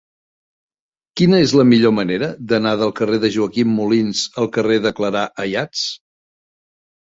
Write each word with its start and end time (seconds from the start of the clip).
Quina 1.21 1.41
és 1.47 1.53
la 1.59 1.65
millor 1.73 1.93
manera 1.97 2.31
d'anar 2.53 2.73
del 2.81 2.95
carrer 3.01 3.21
de 3.27 3.33
Joaquim 3.37 3.77
Molins 3.77 4.25
al 4.45 4.53
carrer 4.59 4.81
de 4.89 4.97
Clarà 5.03 5.25
Ayats? 5.49 5.89